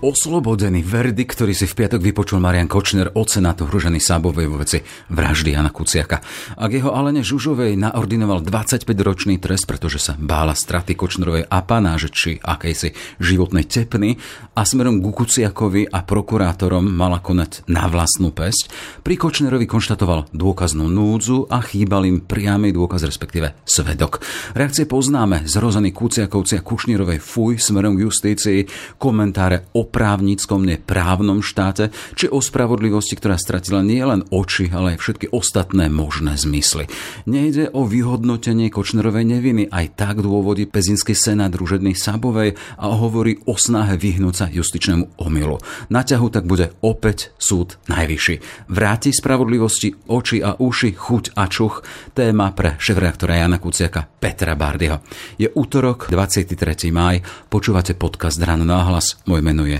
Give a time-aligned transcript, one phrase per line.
[0.00, 4.80] Oslobodený verdikt, ktorý si v piatok vypočul Marian Kočner od senátu Hružený Sábovej vo veci
[5.12, 6.24] vraždy Jana Kuciaka.
[6.56, 13.20] Ak jeho Alene Žužovej naordinoval 25-ročný trest, pretože sa bála straty Kočnerovej apanáže či akejsi
[13.20, 14.16] životnej tepny
[14.56, 18.72] a smerom ku Kuciakovi a prokurátorom mala konať na vlastnú pesť,
[19.04, 24.24] pri Kočnerovi konštatoval dôkaznú núdzu a chýbal im priamy dôkaz, respektíve svedok.
[24.56, 28.64] Reakcie poznáme z Rozany Kuciakovci a Kušnírovej fuj smerom k justícii,
[28.96, 35.26] komentáre o právnickom, neprávnom štáte, či o spravodlivosti, ktorá stratila nielen oči, ale aj všetky
[35.34, 36.86] ostatné možné zmysly.
[37.26, 43.58] Nejde o vyhodnotenie Kočnerovej neviny, aj tak dôvody Pezinský senát družedný Sabovej a hovorí o
[43.58, 45.58] snahe vyhnúť sa justičnému omylu.
[45.90, 48.70] Na ťahu tak bude opäť súd najvyšší.
[48.70, 51.82] Vráti spravodlivosti oči a uši, chuť a čuch.
[52.14, 55.02] Téma pre šéf-reaktora Jana Kuciaka Petra Bardyho.
[55.40, 56.54] Je útorok, 23.
[56.94, 59.18] maj, počúvate podcast Ráno na hlas.
[59.26, 59.79] Moje meno je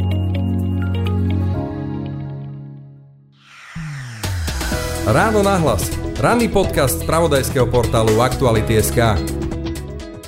[5.01, 5.89] Ráno nahlas.
[6.21, 9.17] Ranný podcast z pravodajského portálu Aktuality.sk.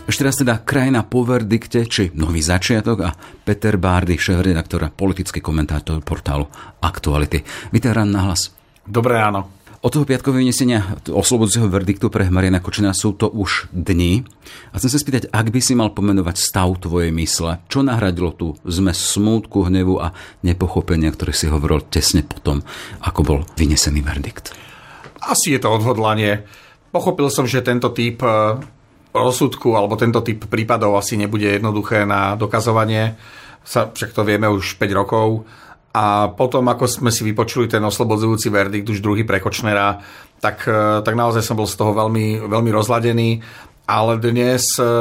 [0.09, 3.13] Ešte raz teda krajina po verdikte, či nový začiatok a
[3.45, 6.49] Peter Bárdy, šéf-redaktor a politický komentátor portálu
[6.81, 7.45] Aktuality.
[7.69, 8.49] Vítaj ráno nahlas.
[8.81, 9.45] Dobré ráno.
[9.85, 14.25] Od toho piatkového vynesenia oslobodzujúceho verdiktu pre Mariana Kočina sú to už dni.
[14.73, 18.57] A chcem sa spýtať, ak by si mal pomenovať stav tvojej mysle, čo nahradilo tú
[18.65, 22.65] zmes smútku, hnevu a nepochopenia, ktoré si hovoril tesne potom,
[23.05, 24.62] ako bol vynesený verdikt?
[25.23, 26.43] Asi je to odhodlanie.
[26.91, 28.59] Pochopil som, že tento typ e,
[29.15, 33.15] rozsudku alebo tento typ prípadov asi nebude jednoduché na dokazovanie.
[33.63, 35.47] Však to vieme už 5 rokov.
[35.93, 40.01] A potom, ako sme si vypočuli ten oslobodzujúci verdikt, už druhý pre Kočnera,
[40.41, 43.39] tak, e, tak naozaj som bol z toho veľmi, veľmi rozladený.
[43.87, 44.93] Ale dnes, e,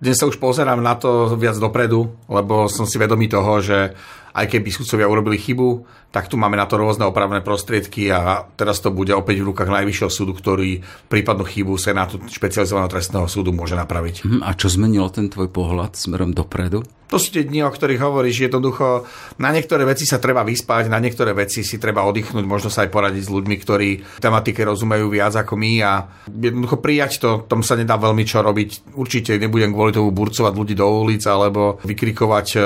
[0.00, 3.94] dnes sa už pozerám na to viac dopredu, lebo som si vedomý toho, že
[4.34, 8.82] aj keby sudcovia urobili chybu, tak tu máme na to rôzne opravné prostriedky a teraz
[8.82, 13.78] to bude opäť v rukách Najvyššieho súdu, ktorý prípadnú chybu Senátu špecializovaného trestného súdu môže
[13.78, 14.26] napraviť.
[14.26, 16.82] Hm, a čo zmenilo ten tvoj pohľad smerom dopredu?
[17.14, 18.48] To sú tie dni, o ktorých hovoríš.
[18.48, 19.06] Jednoducho,
[19.38, 22.90] na niektoré veci sa treba vyspať, na niektoré veci si treba oddychnúť, možno sa aj
[22.90, 27.76] poradiť s ľuďmi, ktorí tematike rozumejú viac ako my a jednoducho prijať to, tom sa
[27.76, 28.96] nedá veľmi čo robiť.
[28.96, 32.58] Určite nebudem kvôli tomu burcovať ľudí do ulic alebo vykrikovať e,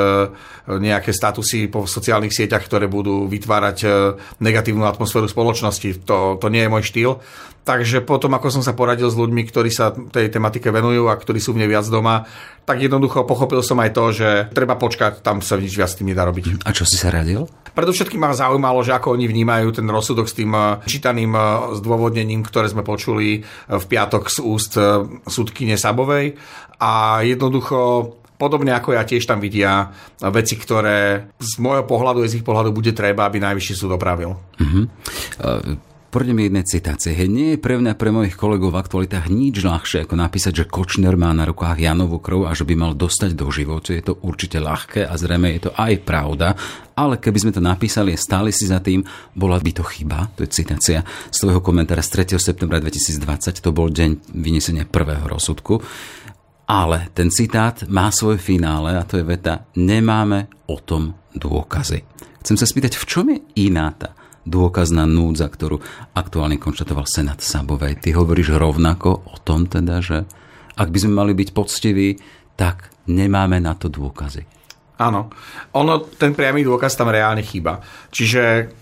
[0.79, 3.89] nejaké statusy po sociálnych sieťach, ktoré budú vytvárať e,
[4.39, 6.07] negatívnu atmosféru spoločnosti.
[6.07, 7.19] To, to nie je môj štýl.
[7.67, 11.37] Takže potom, ako som sa poradil s ľuďmi, ktorí sa tej tematike venujú a ktorí
[11.37, 12.25] sú v nej viac doma,
[12.65, 16.09] tak jednoducho pochopil som aj to, že treba počkať, tam sa nič viac s tým
[16.09, 16.65] nedá robiť.
[16.65, 17.45] A čo si sa radil?
[17.77, 21.41] Predovšetkým ma zaujímalo, že ako oni vnímajú ten rozsudok s tým e, čítaným e,
[21.77, 24.73] zdôvodnením, ktoré sme počuli v piatok z úst
[25.29, 26.41] súdkyne Sabovej.
[26.79, 29.91] A jednoducho podobne ako ja tiež tam vidia
[30.31, 34.39] veci, ktoré z môjho pohľadu, z ich pohľadu bude treba, aby najvyšší súd opravil.
[34.39, 34.87] Uh-huh.
[35.43, 35.77] Uh,
[36.09, 37.13] Poďme jednej citácie.
[37.13, 40.65] Hej, nie je pre mňa, pre mojich kolegov v aktualitách nič ľahšie, ako napísať, že
[40.65, 43.93] Kočner má na rukách Janovú krv a že by mal dostať do života.
[43.93, 46.57] Je to určite ľahké a zrejme je to aj pravda,
[46.97, 49.05] ale keby sme to napísali a stáli si za tým,
[49.37, 50.33] bola by to chyba.
[50.41, 52.41] To je citácia z tvojho komentára z 3.
[52.41, 53.61] septembra 2020.
[53.61, 55.85] To bol deň vynesenia prvého rozsudku.
[56.69, 62.05] Ale ten citát má svoje finále a to je veta nemáme o tom dôkazy.
[62.45, 64.13] Chcem sa spýtať, v čom je iná tá
[64.45, 65.81] dôkazná núdza, ktorú
[66.13, 68.01] aktuálne konštatoval Senát Sabovej.
[68.01, 70.25] Ty hovoríš rovnako o tom teda, že
[70.77, 72.21] ak by sme mali byť poctiví,
[72.57, 74.45] tak nemáme na to dôkazy.
[74.99, 75.31] Áno.
[75.73, 77.79] Ono, ten priamy dôkaz tam reálne chýba.
[78.11, 78.75] Čiže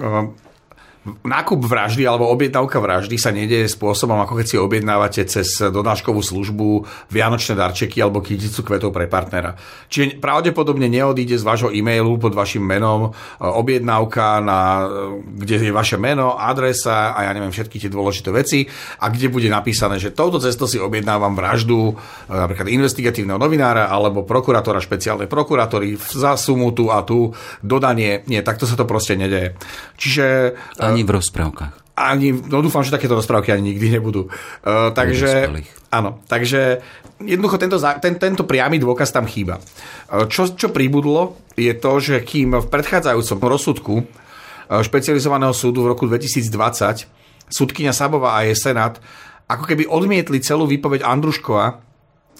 [1.07, 6.83] nákup vraždy alebo objednávka vraždy sa nedieje spôsobom, ako keď si objednávate cez donáškovú službu
[7.15, 9.55] vianočné darčeky alebo kyticu kvetov pre partnera.
[9.87, 14.87] Čiže pravdepodobne neodíde z vášho e-mailu pod vašim menom e, objednávka, na, e,
[15.47, 18.67] kde je vaše meno, adresa a ja neviem všetky tie dôležité veci
[18.99, 24.27] a kde bude napísané, že touto cestou si objednávam vraždu e, napríklad investigatívneho novinára alebo
[24.27, 27.31] prokurátora špeciálnej prokurátory za sumu tu a tu
[27.63, 28.27] dodanie.
[28.27, 29.55] Nie, takto sa to proste nedeje.
[29.95, 30.27] Čiže
[30.97, 31.75] ani v rozprávkach.
[31.97, 34.29] ani, no dúfam, že takéto rozprávky ani nikdy nebudú.
[34.65, 35.49] Uh, takže,
[35.93, 36.85] áno, takže
[37.21, 39.61] jednoducho tento, ten, tento priamy dôkaz tam chýba.
[40.09, 44.05] Uh, čo, čo pribudlo, je to, že kým v predchádzajúcom rozsudku uh,
[44.85, 47.09] špecializovaného súdu v roku 2020
[47.49, 49.01] súdkynia Sabová a jej senát
[49.47, 51.79] ako keby odmietli celú výpoveď Andruškova,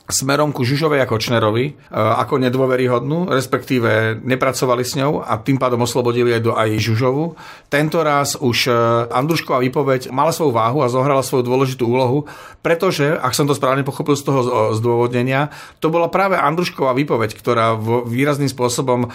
[0.07, 5.83] smerom ku Žužovej a Kočnerovi e, ako nedôveryhodnú, respektíve nepracovali s ňou a tým pádom
[5.83, 7.35] oslobodili aj, do, aj Žužovu.
[7.67, 8.73] Tento raz už e,
[9.11, 12.31] Andrušková výpoveď mala svoju váhu a zohrala svoju dôležitú úlohu,
[12.63, 14.41] pretože, ak som to správne pochopil z toho
[14.79, 15.51] zdôvodnenia,
[15.83, 17.75] to bola práve Andrušková výpoveď, ktorá
[18.07, 19.09] výrazným spôsobom e,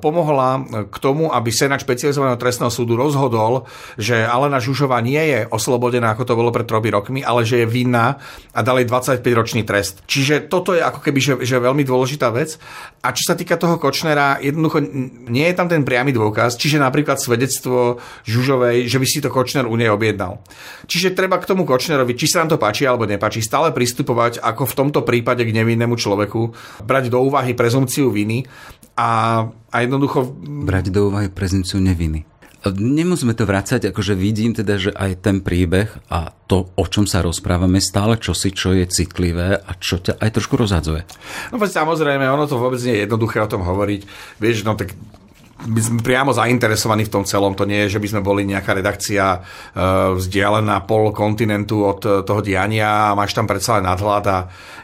[0.00, 3.68] pomohla k tomu, aby Senát špecializovaného trestného súdu rozhodol,
[4.00, 7.66] že Alena Žužová nie je oslobodená, ako to bolo pred tromi rokmi, ale že je
[7.68, 8.16] vinná
[8.56, 10.00] a dali 25-ročný trest.
[10.08, 12.54] Čiže toto je ako keby že, že veľmi dôležitá vec.
[13.02, 14.78] A čo sa týka toho Kočnera, jednoducho
[15.26, 17.98] nie je tam ten priamy dôkaz, čiže napríklad svedectvo
[18.28, 20.38] Žužovej, že by si to Kočner u nej objednal.
[20.86, 24.62] Čiže treba k tomu Kočnerovi, či sa nám to páči alebo nepáči, stále pristupovať ako
[24.68, 26.54] v tomto prípade k nevinnému človeku,
[26.86, 28.46] brať do úvahy prezumciu viny
[28.98, 30.30] a, a jednoducho...
[30.66, 32.37] Brať do úvahy prezumciu neviny.
[32.66, 37.22] Nemusíme to vrácať, akože vidím teda, že aj ten príbeh a to, o čom sa
[37.22, 41.06] rozprávame, stále čosi, čo je citlivé a čo ťa aj trošku rozhadzuje.
[41.54, 44.00] No samozrejme, ono to vôbec nie je jednoduché o tom hovoriť.
[44.42, 44.98] Vieš, no tak
[45.58, 47.50] my sme priamo zainteresovaní v tom celom.
[47.58, 52.22] To nie je, že by sme boli nejaká redakcia uh, vzdialená pol kontinentu od uh,
[52.22, 54.38] toho diania a máš tam predsa len nadhľad a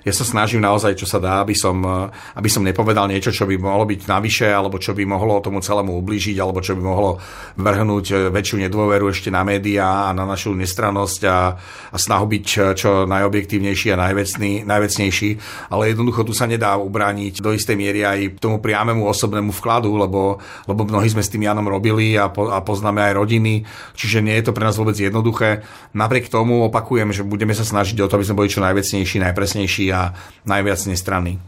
[0.04, 3.46] ja sa snažím naozaj, čo sa dá, aby som, uh, aby som nepovedal niečo, čo
[3.46, 7.22] by mohlo byť navyše, alebo čo by mohlo tomu celému ublížiť, alebo čo by mohlo
[7.54, 11.54] vrhnúť väčšiu nedôveru ešte na médiá a na našu nestrannosť a,
[11.94, 15.30] a snahu byť čo najobjektívnejší a najvecný, najvecnejší.
[15.70, 20.42] Ale jednoducho tu sa nedá ubrániť do istej miery aj tomu priamému osobnému vkladu, lebo
[20.70, 23.64] lebo mnohí sme s tým Janom robili a, po, a poznáme aj rodiny,
[23.96, 25.64] čiže nie je to pre nás vôbec jednoduché.
[25.92, 29.84] Napriek tomu opakujem, že budeme sa snažiť o to, aby sme boli čo najvecnejší, najpresnejší
[29.92, 30.16] a
[30.48, 31.40] najviac nestranní.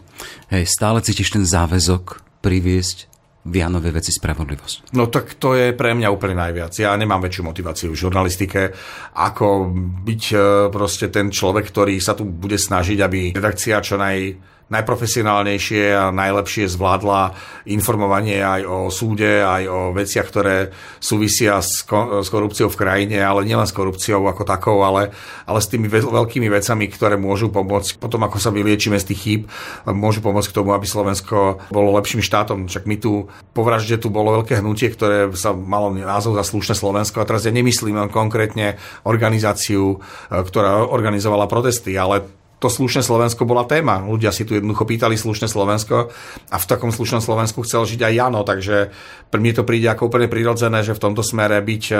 [0.52, 3.16] Hej, stále cítiš ten záväzok priviesť
[3.46, 4.90] v Janove veci spravodlivosť?
[4.98, 6.74] No tak to je pre mňa úplne najviac.
[6.74, 8.74] Ja nemám väčšiu motiváciu v žurnalistike,
[9.14, 9.70] ako
[10.02, 10.36] byť e,
[10.74, 14.34] proste ten človek, ktorý sa tu bude snažiť, aby redakcia čo naj
[14.66, 17.38] najprofesionálnejšie a najlepšie zvládla
[17.70, 21.86] informovanie aj o súde, aj o veciach, ktoré súvisia s,
[22.26, 25.14] korupciou v krajine, ale nielen s korupciou ako takou, ale,
[25.46, 29.42] ale s tými veľkými vecami, ktoré môžu pomôcť potom, ako sa vyliečíme z tých chýb,
[29.86, 32.66] môžu pomôcť k tomu, aby Slovensko bolo lepším štátom.
[32.66, 36.74] Však my tu po vražde tu bolo veľké hnutie, ktoré sa malo názov za slušné
[36.74, 42.26] Slovensko a teraz ja nemyslím konkrétne organizáciu, ktorá organizovala protesty, ale
[42.56, 44.00] to slušné Slovensko bola téma.
[44.00, 46.08] Ľudia si tu jednoducho pýtali slušné Slovensko
[46.49, 48.88] a v takom slušnom Slovensku chcel žiť aj Jano, takže
[49.29, 51.97] pre mne to príde ako úplne prirodzené, že v tomto smere byť e,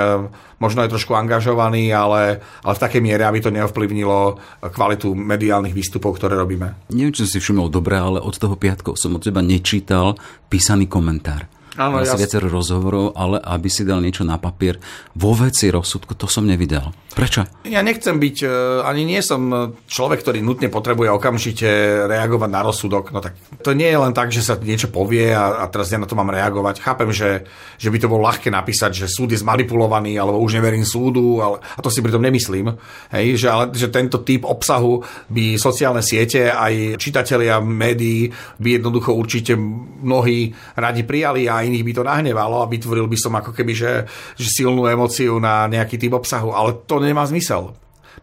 [0.57, 4.41] možno aj trošku angažovaný, ale, ale v takej miere, aby to neovplyvnilo
[4.73, 6.89] kvalitu mediálnych výstupov, ktoré robíme.
[6.89, 10.17] Neviem, či si všimol dobre, ale od toho piatkov som od teba nečítal
[10.49, 11.56] písaný komentár.
[11.77, 14.81] Áno, ja viacero rozhovorov, ale aby si dal niečo na papier
[15.13, 16.89] vo veci rozsudku, to som nevidel.
[17.13, 17.45] Prečo?
[17.65, 18.49] Ja nechcem byť, e,
[18.85, 21.65] ani nie som človek, ktorý nutne potrebuje okamžite
[22.05, 23.09] reagovať na rozsudok.
[23.09, 25.97] No tak to nie je len tak, že sa niečo povie a, a teraz ja
[25.97, 26.81] na to mám reagovať.
[26.81, 27.45] Chápem, že,
[27.81, 31.61] že by to bolo ľahké napísať, že súd je zmanipulovaný, alebo už neverím súdu, ale,
[31.61, 32.73] a to si pritom nemyslím.
[33.09, 38.29] Hej, že, ale, že tento typ obsahu by sociálne siete, aj čitatelia médií
[38.61, 43.35] by jednoducho určite mnohí radi prijali a iných by to nahnevalo a vytvoril by som
[43.35, 43.91] ako keby, že,
[44.39, 47.75] že silnú emociu na nejaký typ obsahu, ale to nemá zmysel.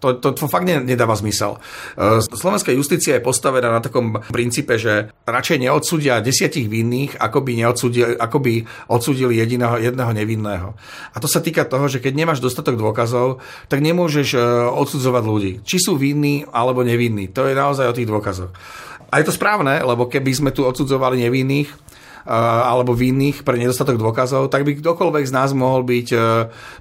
[0.03, 1.63] To, to, to fakt nedáva zmysel.
[1.95, 7.53] E, slovenská justícia je postavená na takom princípe, že radšej neodsudia desiatich vinných, ako by,
[8.19, 8.55] ako by
[8.91, 10.69] odsudili jediného, jedného nevinného.
[11.15, 13.39] A to sa týka toho, že keď nemáš dostatok dôkazov,
[13.71, 14.39] tak nemôžeš e,
[14.75, 15.53] odsudzovať ľudí.
[15.63, 17.31] Či sú vinní alebo nevinní.
[17.31, 18.51] To je naozaj o tých dôkazoch.
[19.15, 21.71] A je to správne, lebo keby sme tu odsudzovali nevinných,
[22.33, 26.19] alebo vinných pre nedostatok dôkazov, tak by kdokoľvek z nás mohol byť e,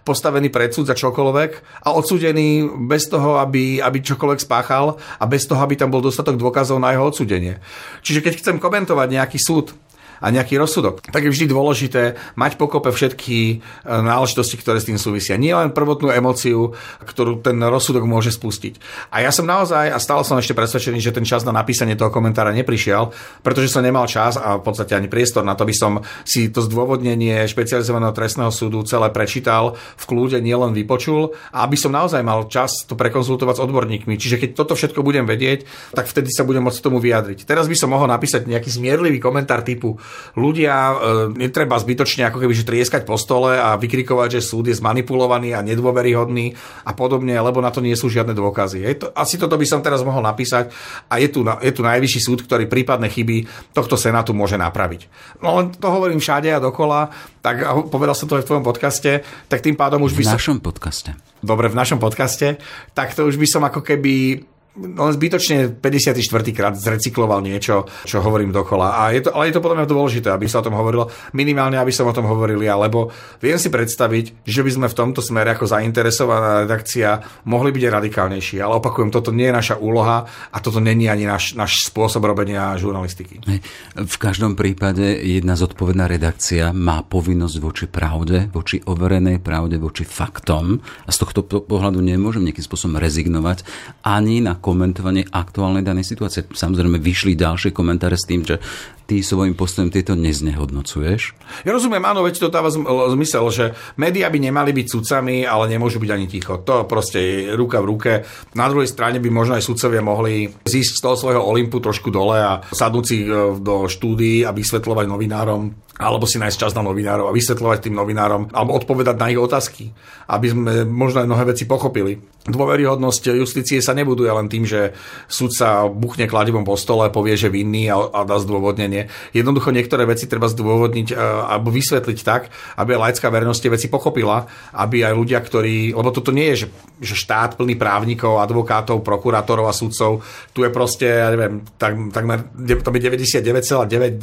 [0.07, 5.43] postavený pred súd za čokoľvek a odsúdený bez toho, aby, aby čokoľvek spáchal a bez
[5.43, 7.59] toho, aby tam bol dostatok dôkazov na jeho odsúdenie.
[8.01, 9.75] Čiže keď chcem komentovať nejaký súd,
[10.23, 14.95] a nejaký rozsudok, tak je vždy dôležité mať pokope všetky e, náležitosti, ktoré s tým
[14.95, 15.35] súvisia.
[15.35, 16.71] Nie len prvotnú emociu,
[17.03, 18.79] ktorú ten rozsudok môže spustiť.
[19.11, 22.07] A ja som naozaj, a stále som ešte presvedčený, že ten čas na napísanie toho
[22.07, 23.11] komentára neprišiel,
[23.43, 26.63] pretože som nemal čas a v podstate ani priestor na to, by som si to
[26.63, 32.47] zdôvodnenie špecializovaného trestného súdu celé prečítal, v kľude nielen vypočul a aby som naozaj mal
[32.47, 34.15] čas to prekonzultovať s odborníkmi.
[34.15, 37.43] Čiže keď toto všetko budem vedieť, tak vtedy sa budem môcť tomu vyjadriť.
[37.43, 39.99] Teraz by som mohol napísať nejaký zmierlivý komentár typu
[40.33, 40.95] ľudia e,
[41.37, 45.65] netreba zbytočne ako keby že trieskať po stole a vykrikovať, že súd je zmanipulovaný a
[45.65, 46.53] nedôveryhodný
[46.87, 48.83] a podobne, lebo na to nie sú žiadne dôkazy.
[48.83, 50.73] Je to, asi toto by som teraz mohol napísať
[51.09, 55.07] a je tu, je tu najvyšší súd, ktorý prípadné chyby tohto senátu môže napraviť.
[55.39, 59.11] No len to hovorím všade a dokola, tak povedal som to aj v tvojom podcaste,
[59.51, 60.35] tak tým pádom už by som...
[60.35, 61.11] V našom podcaste.
[61.43, 62.55] Dobre, v našom podcaste,
[62.95, 66.17] tak to už by som ako keby No zbytočne 54.
[66.49, 69.05] krát zrecykloval niečo, čo hovorím dokola.
[69.05, 71.13] A je to, ale je to podľa mňa dôležité, aby sa o tom hovorilo.
[71.37, 75.21] Minimálne, aby som o tom hovorili, alebo viem si predstaviť, že by sme v tomto
[75.21, 78.65] smere ako zainteresovaná redakcia mohli byť radikálnejší.
[78.65, 82.73] Ale opakujem, toto nie je naša úloha a toto není ani náš, náš spôsob robenia
[82.73, 83.45] žurnalistiky.
[83.93, 90.81] V každom prípade jedna zodpovedná redakcia má povinnosť voči pravde, voči overenej pravde, voči faktom
[90.81, 93.61] a z tohto pohľadu nemôžem nejakým spôsobom rezignovať
[94.01, 96.47] ani na komentovanie aktuálnej danej situácie.
[96.47, 98.63] Samozrejme, vyšli ďalšie komentáre s tým, že
[99.03, 101.21] ty svojim postojom tieto neznehodnocuješ?
[101.67, 102.71] Ja rozumiem, áno, veď to dáva
[103.11, 103.65] zmysel, že
[103.99, 106.63] médiá by nemali byť sudcami, ale nemôžu byť ani ticho.
[106.63, 108.11] To proste je ruka v ruke.
[108.55, 112.39] Na druhej strane by možno aj sudcovia mohli zísť z toho svojho Olympu trošku dole
[112.39, 113.27] a sadnúť si e,
[113.59, 115.61] do štúdií a vysvetľovať novinárom,
[115.99, 119.93] alebo si nájsť čas na novinárov a vysvetľovať tým novinárom, alebo odpovedať na ich otázky,
[120.31, 122.17] aby sme možno aj mnohé veci pochopili.
[122.43, 124.91] Dôveryhodnosť justície sa nebuduje len tým, že
[125.31, 129.07] sudca buchne kladivom po stole, povie, že vinný a, a dá zdôvodnenie.
[129.31, 134.43] Jednoducho niektoré veci treba zdôvodniť uh, alebo vysvetliť tak, aby laická verejnosť tie veci pochopila,
[134.75, 135.95] aby aj ľudia, ktorí...
[135.95, 140.19] Lebo toto nie je, že, že štát plný právnikov, advokátov, prokurátorov a sudcov.
[140.51, 144.19] Tu je proste, ja neviem, tak, takmer to je 99,999%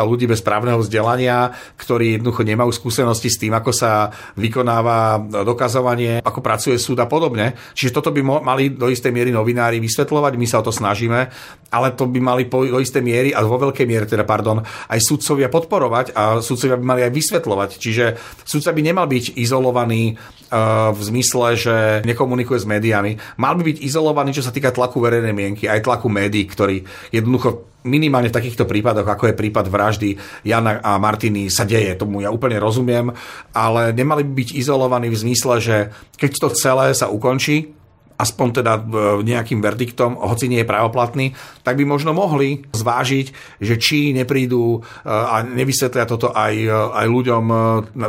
[0.00, 4.08] ľudí bez právneho vzdelania, ktorí jednoducho nemajú skúsenosti s tým, ako sa
[4.40, 7.58] vykonáva dokazovanie, ako pracuje súd a podobne.
[7.74, 11.26] Čiže toto by mali do istej miery novinári vysvetľovať, my sa o to snažíme,
[11.74, 15.00] ale to by mali po, do istej miery a vo veľkej miere teda, pardon, aj
[15.02, 17.70] sudcovia podporovať a sudcovia by mali aj vysvetľovať.
[17.82, 18.04] Čiže
[18.46, 21.76] sudca by nemal byť izolovaný uh, v zmysle, že
[22.06, 23.18] nekomunikuje s médiami.
[23.42, 27.75] Mal by byť izolovaný, čo sa týka tlaku verejnej mienky, aj tlaku médií, ktorý jednoducho
[27.86, 31.94] minimálne v takýchto prípadoch, ako je prípad vraždy Jana a Martiny, sa deje.
[31.94, 33.14] Tomu ja úplne rozumiem,
[33.54, 35.76] ale nemali by byť izolovaní v zmysle, že
[36.18, 37.72] keď to celé sa ukončí,
[38.16, 38.72] aspoň teda
[39.20, 43.26] nejakým verdiktom, hoci nie je pravoplatný, tak by možno mohli zvážiť,
[43.60, 47.56] že či neprídu e, a nevysvetlia toto aj, e, aj ľuďom e,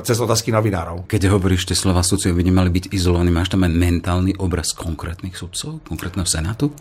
[0.07, 1.11] cez otázky novinárov.
[1.11, 5.35] Keď hovoríš tie slova sudcov, by nemali byť izolovaní, máš tam aj mentálny obraz konkrétnych
[5.35, 6.71] sudcov, konkrétneho senátu?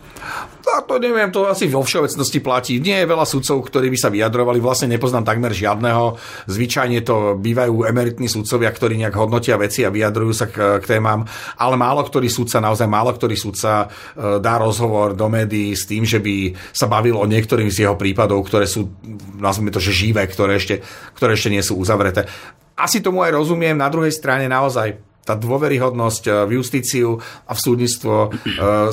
[0.66, 2.78] A to neviem, to asi vo všeobecnosti platí.
[2.78, 6.20] Nie je veľa sudcov, ktorí by sa vyjadrovali, vlastne nepoznám takmer žiadneho.
[6.50, 11.24] Zvyčajne to bývajú emeritní sudcovia, ktorí nejak hodnotia veci a vyjadrujú sa k, k témam,
[11.56, 16.04] ale málo ktorý sudca, naozaj málo ktorý sudca e, dá rozhovor do médií s tým,
[16.04, 18.92] že by sa bavil o niektorých z jeho prípadov, ktoré sú,
[19.40, 20.84] nazvime to, že živé, ktoré ešte,
[21.16, 22.28] ktoré ešte nie sú uzavreté.
[22.76, 27.60] Asi tomu aj rozumiem, na druhej strane naozaj tá dôveryhodnosť e, v justíciu a v
[27.60, 28.28] súdnictvo e,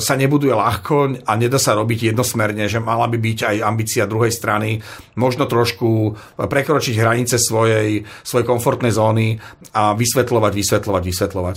[0.02, 4.34] sa nebuduje ľahko a nedá sa robiť jednosmerne, že mala by byť aj ambícia druhej
[4.34, 4.82] strany
[5.14, 9.38] možno trošku e, prekročiť hranice svojej, svojej komfortnej zóny
[9.70, 11.56] a vysvetľovať, vysvetľovať, vysvetľovať.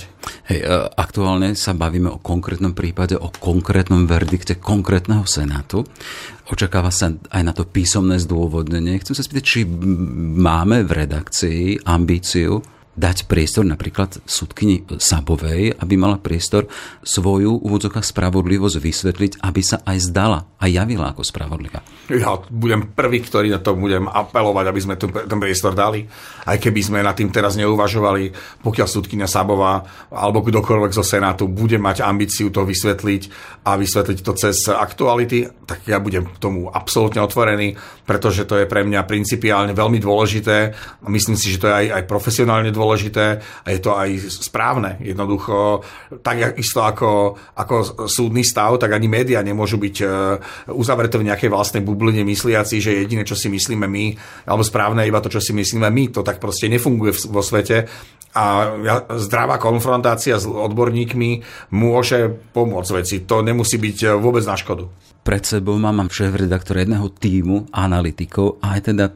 [0.53, 0.59] Hej,
[0.93, 5.81] aktuálne sa bavíme o konkrétnom prípade, o konkrétnom verdikte konkrétneho senátu.
[6.47, 9.03] Očakáva sa aj na to písomné zdôvodnenie.
[9.03, 12.63] Chcem sa spýtať, či máme v redakcii ambíciu
[12.97, 16.65] dať priestor napríklad súdkyni Sabovej, aby mala priestor
[17.05, 21.85] svoju úvodzovkách spravodlivosť vysvetliť, aby sa aj zdala a javila ako spravodlivá.
[22.09, 26.09] Ja budem prvý, ktorý na to budem apelovať, aby sme ten priestor dali.
[26.47, 28.31] Aj keby sme na tým teraz neuvažovali,
[28.63, 33.21] pokiaľ súdkynia Sabová alebo kdokoľvek zo Senátu bude mať ambíciu to vysvetliť
[33.67, 37.75] a vysvetliť to cez aktuality, tak ja budem k tomu absolútne otvorený,
[38.07, 40.71] pretože to je pre mňa principiálne veľmi dôležité
[41.17, 45.01] myslím si, že to je aj, aj profesionálne dôležité a je to aj správne.
[45.01, 45.81] Jednoducho,
[46.21, 50.05] tak isto ako, ako súdny stav, tak ani médiá nemôžu byť e,
[50.71, 54.05] uzavreté v nejakej vlastnej bubline mysliaci, že jediné, čo si myslíme my,
[54.47, 56.03] alebo správne iba to, čo si myslíme my.
[56.13, 57.89] To tak proste nefunguje vo svete
[58.37, 58.77] a
[59.17, 61.41] zdravá konfrontácia s odborníkmi
[61.73, 63.15] môže pomôcť veci.
[63.25, 64.85] To nemusí byť e, vôbec na škodu
[65.27, 69.13] pred sebou mám šéf-redaktor jedného týmu analytikov a aj teda e,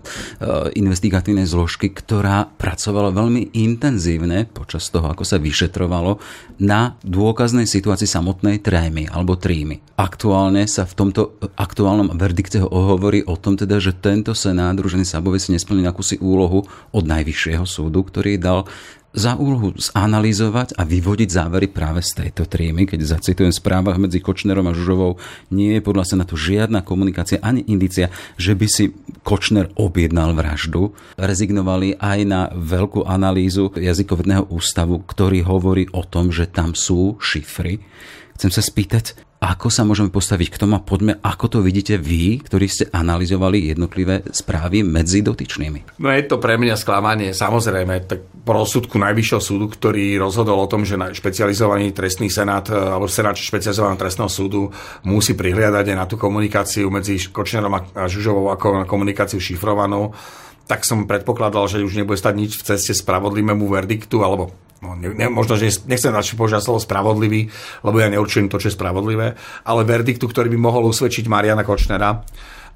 [0.75, 6.19] investigatívnej zložky, ktorá pracovala veľmi intenzívne počas toho, ako sa vyšetrovalo
[6.59, 9.79] na dôkaznej situácii samotnej trémy alebo trímy.
[9.95, 15.47] Aktuálne sa v tomto aktuálnom verdikte hovorí o tom teda, že tento senát Družený Sabovec
[15.47, 18.67] nesplnil akúsi úlohu od Najvyššieho súdu, ktorý dal
[19.11, 22.87] za úlohu zanalizovať a vyvodiť závery práve z tejto trímy.
[22.87, 25.19] Keď zacitujem správach medzi Kočnerom a Žužovou,
[25.51, 28.07] nie je podľa sa na to žiadna komunikácia ani indícia,
[28.39, 30.95] že by si Kočner objednal vraždu.
[31.19, 37.83] Rezignovali aj na veľkú analýzu jazykovedného ústavu, ktorý hovorí o tom, že tam sú šifry.
[38.39, 42.45] Chcem sa spýtať, ako sa môžeme postaviť k tomu a poďme, ako to vidíte vy,
[42.45, 45.97] ktorí ste analyzovali jednotlivé správy medzi dotyčnými?
[45.97, 50.81] No je to pre mňa sklamanie, samozrejme, tak rozsudku Najvyššieho súdu, ktorý rozhodol o tom,
[50.81, 54.73] že špecializovaný trestný senát e, alebo senát špecializovaného trestného súdu
[55.05, 60.13] musí prihliadať aj na tú komunikáciu medzi Kočnerom a Žužovou ako na komunikáciu šifrovanú
[60.71, 65.11] tak som predpokladal, že už nebude stať nič v ceste spravodlivému verdiktu, alebo no, ne,
[65.11, 67.51] ne, možno, že nechcem radšej požiať slovo spravodlivý,
[67.83, 69.35] lebo ja neurčujem to, čo je spravodlivé,
[69.67, 72.23] ale verdiktu, ktorý by mohol usvedčiť Mariana Kočnera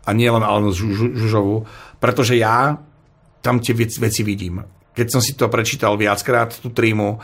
[0.04, 1.64] a nie len Alenu Žužovu,
[2.04, 2.76] pretože ja
[3.40, 4.60] tam tie veci vidím.
[4.96, 7.20] Keď som si to prečítal viackrát, tú trímu,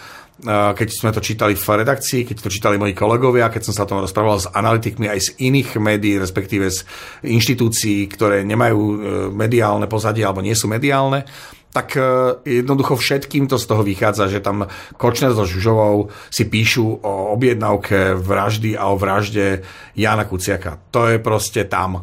[0.50, 3.90] keď sme to čítali v redakcii, keď to čítali moji kolegovia, keď som sa o
[3.90, 6.82] tom rozprával s analytikmi aj z iných médií, respektíve z
[7.22, 8.96] inštitúcií, ktoré nemajú e,
[9.30, 11.30] mediálne pozadie alebo nie sú mediálne,
[11.70, 12.02] tak e,
[12.42, 14.66] jednoducho všetkým to z toho vychádza, že tam
[14.98, 19.62] Kočner so Žužovou si píšu o objednávke vraždy a o vražde
[19.94, 20.82] Jana Kuciaka.
[20.90, 22.02] To je proste tam.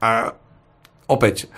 [0.00, 0.32] A
[1.04, 1.52] opäť,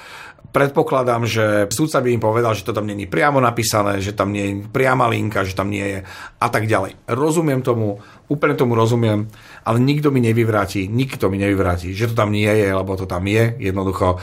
[0.57, 4.45] Predpokladám, že súdca by im povedal, že to tam není priamo napísané, že tam nie
[4.49, 5.99] je priama linka, že tam nie je
[6.41, 6.97] a tak ďalej.
[7.13, 8.01] Rozumiem tomu,
[8.33, 9.29] úplne tomu rozumiem,
[9.69, 13.29] ale nikto mi nevyvráti, nikto mi nevyvráti, že to tam nie je, lebo to tam
[13.29, 13.53] je.
[13.61, 14.17] Jednoducho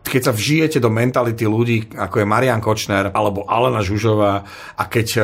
[0.00, 4.42] keď sa vžijete do mentality ľudí, ako je Marian Kočner alebo Alena Žužová
[4.74, 5.22] a keď e,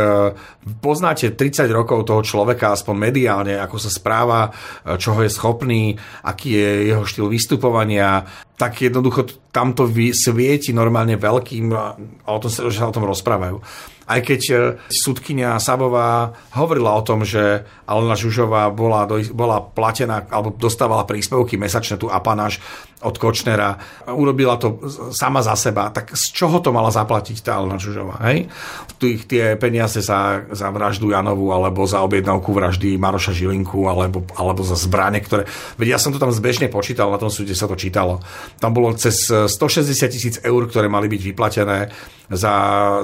[0.79, 6.61] poznáte 30 rokov toho človeka, aspoň mediálne, ako sa správa, e, čoho je schopný, aký
[6.61, 11.97] je jeho štýl vystupovania, tak jednoducho tamto svieti normálne veľkým a
[12.29, 13.61] o tom sa, sa o tom rozprávajú.
[14.07, 14.57] Aj keď e,
[14.87, 19.03] súdkynia Sabová hovorila o tom, že Alena Žužová bola,
[19.35, 22.63] bola platená alebo dostávala príspevky mesačne tu apanáž
[23.05, 23.77] od Kočnera,
[24.09, 24.81] urobila to
[25.13, 28.25] sama za seba, tak z čoho to mala zaplatiť tá Alena Žužová?
[28.33, 28.49] Hej?
[28.97, 34.65] Tých, tie peniaze za, za vraždu Janovu alebo za objednávku vraždy Maroša Žilinku alebo, alebo
[34.65, 35.45] za zbranie, ktoré...
[35.77, 38.25] Veď ja som to tam zbežne počítal, na tom súde sa to čítalo.
[38.57, 41.93] Tam bolo cez 160 tisíc eur, ktoré mali byť vyplatené
[42.33, 42.53] za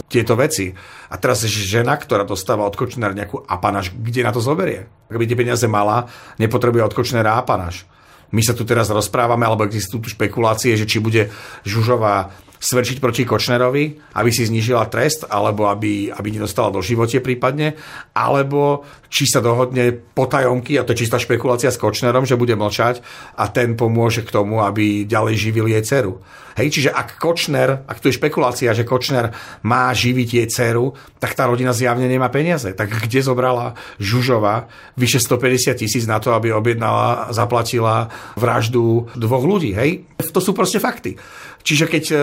[0.08, 0.72] tieto veci.
[1.12, 4.88] A teraz žena, ktorá dostáva od Kočnera nejakú apanáž, kde na to zoberie?
[5.12, 6.08] Ak by tie peniaze mala,
[6.40, 7.84] nepotrebuje od Kočnera apanáž.
[8.32, 11.28] My sa tu teraz rozprávame, alebo existujú tu špekulácie, že či bude
[11.68, 17.74] Žužová svedčiť proti Kočnerovi, aby si znížila trest, alebo aby, aby nedostala do živote prípadne,
[18.14, 23.02] alebo či sa dohodne potajomky, a to je čistá špekulácia s Kočnerom, že bude mlčať
[23.34, 26.22] a ten pomôže k tomu, aby ďalej živil jej dceru.
[26.56, 29.32] Hej, čiže ak Kočner, ak tu je špekulácia, že Kočner
[29.64, 32.76] má živiť jej dceru, tak tá rodina zjavne nemá peniaze.
[32.76, 39.72] Tak kde zobrala Žužova vyše 150 tisíc na to, aby objednala, zaplatila vraždu dvoch ľudí?
[39.72, 40.04] Hej?
[40.32, 41.16] To sú proste fakty.
[41.62, 42.16] Čiže keď e,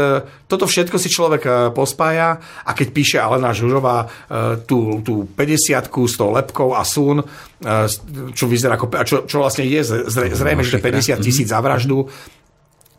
[0.46, 4.08] toto všetko si človek e, pospája a keď píše Alena Žužová e,
[4.68, 7.24] tú, tú 50 s tou lepkou a sun,
[8.32, 12.08] čo vyzerá ako, čo, čo vlastne je zrejme, že 50 tisíc za vraždu,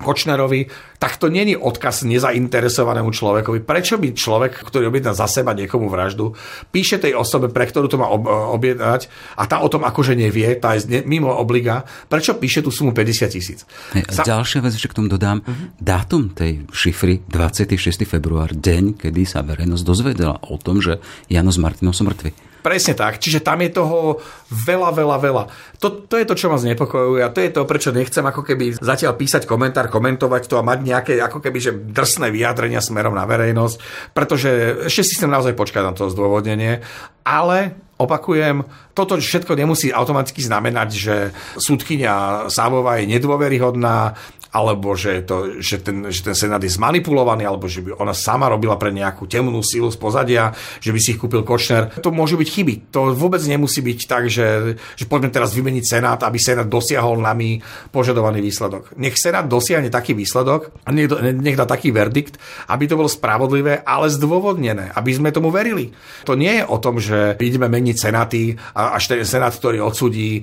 [0.01, 3.65] Kočnerovi, tak to není odkaz nezainteresovanému človekovi.
[3.65, 6.33] Prečo by človek, ktorý objedná za seba niekomu vraždu,
[6.73, 8.09] píše tej osobe, pre ktorú to má
[8.57, 12.97] objednať a tá o tom akože nevie, tá je mimo obliga, prečo píše tú sumu
[12.97, 13.65] 50 tisíc?
[14.13, 14.25] Sa...
[14.25, 15.77] Ďalšia vec, že k tomu dodám, uh-huh.
[15.81, 18.05] dátum tej šifry 26.
[18.05, 22.50] február, deň, kedy sa verejnosť dozvedela o tom, že Jano s Martinom sú mŕtvi.
[22.61, 23.17] Presne tak.
[23.17, 24.21] Čiže tam je toho
[24.53, 25.45] veľa, veľa, veľa.
[25.81, 28.77] To, to je to, čo ma znepokojuje a to je to, prečo nechcem ako keby
[28.77, 33.25] zatiaľ písať komentár, komentovať to a mať nejaké ako keby že drsné vyjadrenia smerom na
[33.25, 33.77] verejnosť,
[34.13, 34.51] pretože
[34.93, 36.85] ešte si chcem naozaj počkať na to zdôvodnenie,
[37.25, 38.65] ale opakujem,
[38.97, 41.15] toto všetko nemusí automaticky znamenať, že
[41.61, 44.17] súdkynia Sábová je nedôveryhodná,
[44.51, 48.51] alebo že, to, že, ten, že ten senát je zmanipulovaný, alebo že by ona sama
[48.51, 50.51] robila pre nejakú temnú silu z pozadia,
[50.83, 51.95] že by si ich kúpil Kočner.
[52.03, 52.75] To môžu byť chyby.
[52.91, 57.63] To vôbec nemusí byť tak, že, že poďme teraz vymeniť senát, aby senát dosiahol nami
[57.95, 58.99] požadovaný výsledok.
[58.99, 64.11] Nech senát dosiahne taký výsledok a nech, dá taký verdikt, aby to bolo spravodlivé, ale
[64.11, 65.95] zdôvodnené, aby sme tomu verili.
[66.27, 70.41] To nie je o tom, že ideme meniť senáty a až ten senát, ktorý odsudí
[70.41, 70.43] e,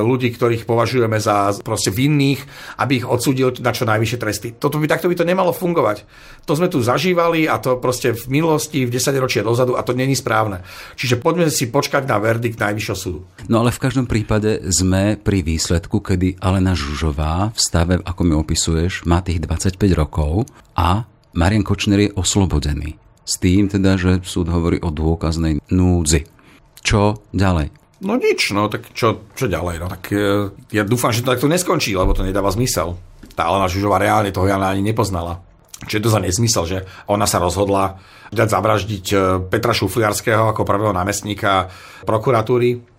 [0.00, 2.40] ľudí, ktorých považujeme za proste vinných,
[2.80, 4.48] aby ich odsudil odsúdil na čo najvyššie tresty.
[4.54, 6.06] Toto by, takto by to nemalo fungovať.
[6.46, 9.92] To sme tu zažívali a to proste v minulosti, v 10 ročia dozadu a to
[9.92, 10.62] není správne.
[10.94, 13.26] Čiže poďme si počkať na verdikt najvyššieho súdu.
[13.50, 18.34] No ale v každom prípade sme pri výsledku, kedy Alena Žužová v stave, ako mi
[18.38, 20.46] opisuješ, má tých 25 rokov
[20.78, 22.94] a Marian Kočner je oslobodený.
[23.24, 26.28] S tým teda, že súd hovorí o dôkaznej núdzi.
[26.84, 27.72] Čo ďalej?
[28.04, 29.80] No nič, no tak čo, čo ďalej?
[29.80, 33.00] No tak e, ja dúfam, že to takto neskončí, lebo to nedáva zmysel.
[33.34, 35.42] Tá Alena Žužová reálne toho Jana ani nepoznala.
[35.84, 36.78] Čiže to za nezmysel, že
[37.10, 38.00] ona sa rozhodla
[38.32, 39.16] dať zavraždiť e,
[39.52, 41.68] Petra Šufliarského ako prvého námestníka
[42.08, 42.94] prokuratúry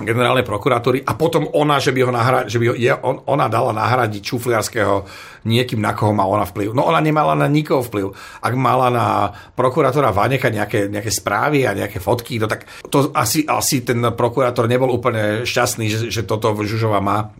[0.00, 3.46] generálnej prokuratúry a potom ona, že by, ho nahra, že by ho, je, on, ona
[3.52, 5.04] dala nahradiť Čufliarského
[5.44, 6.72] niekým, na koho má ona vplyv.
[6.72, 8.06] No ona nemala na nikoho vplyv.
[8.40, 9.06] Ak mala na
[9.52, 14.64] prokurátora Vaneka nejaké, nejaké správy a nejaké fotky, no tak to asi, asi ten prokurátor
[14.66, 17.32] nebol úplne šťastný, že, že toto Žužová má.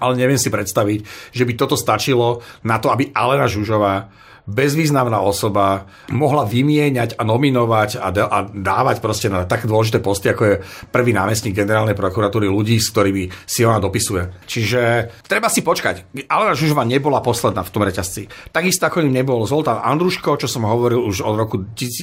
[0.00, 4.08] Ale neviem si predstaviť, že by toto stačilo na to, aby Alena Žužová
[4.48, 10.42] bezvýznamná osoba mohla vymieňať a nominovať a, a dávať proste na tak dôležité posty, ako
[10.44, 10.54] je
[10.88, 14.46] prvý námestník generálnej prokuratúry ľudí, s ktorými si ona dopisuje.
[14.46, 14.80] Čiže
[15.26, 16.26] treba si počkať.
[16.28, 18.52] Alena Žužová nebola posledná v tom reťazci.
[18.54, 21.56] Takisto ako ním nebol Zoltán Andruško, čo som hovoril už od roku,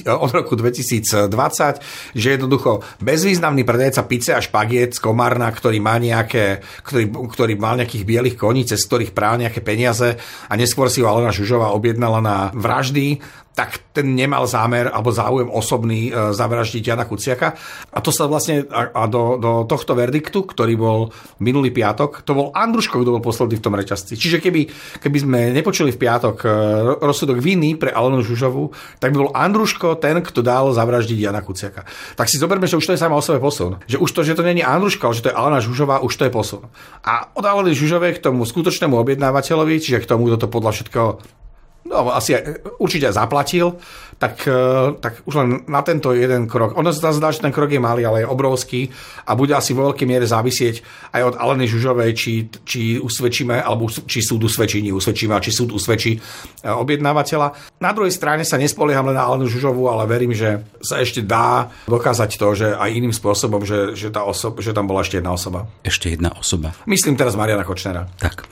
[0.06, 1.30] od roku 2020,
[2.14, 7.78] že jednoducho bezvýznamný predajca pice a špagiet z Komárna, ktorý má nejaké, ktorý, ktorý mal
[7.80, 10.16] nejakých bielých koní, cez ktorých prál nejaké peniaze
[10.48, 13.20] a neskôr si ho Alena Žužová objednala na vraždy,
[13.58, 17.58] tak ten nemal zámer alebo záujem osobný e, zavraždiť Jana Kuciaka.
[17.90, 21.10] A to sa vlastne a, a do, do tohto verdiktu, ktorý bol
[21.42, 24.14] minulý piatok, to bol Andruško, kto bol posledný v tom reťazci.
[24.14, 24.70] Čiže keby,
[25.02, 26.48] keby sme nepočuli v piatok e,
[27.02, 28.70] rozsudok viny pre Alenu Žužovu,
[29.02, 31.82] tak by bol Andruško ten, kto dal zavraždiť Jana Kuciaka.
[32.14, 33.82] Tak si zoberme, že už to je sama o sebe posun.
[33.90, 36.30] Že už to, že to není Andruško, ale že to je Alena Žužová, už to
[36.30, 36.62] je posun.
[37.02, 41.08] A od Aleny Žužovej k tomu skutočnému objednávateľovi, čiže k tomu, kto to podľa všetkého
[41.88, 42.36] no, asi
[42.78, 43.72] určite zaplatil,
[44.18, 46.74] tak, e, tak už len na tento jeden krok.
[46.74, 48.90] Ono sa zdá, že ten krok je malý, ale je obrovský
[49.24, 50.82] a bude asi vo veľkej miere závisieť
[51.14, 55.54] aj od Aleny Žužovej, či, či usvedčíme, alebo či súd usvedčí, nie usvedčíme, a či
[55.54, 56.20] súd usvedčí e,
[56.66, 57.78] objednávateľa.
[57.78, 61.70] Na druhej strane sa nespolieham len na Alenu Žužovú, ale verím, že sa ešte dá
[61.86, 65.30] dokázať to, že aj iným spôsobom, že, že, tá osoba, že tam bola ešte jedna
[65.30, 65.70] osoba.
[65.86, 66.74] Ešte jedna osoba.
[66.90, 68.10] Myslím teraz Mariana Kočnera.
[68.18, 68.50] Tak.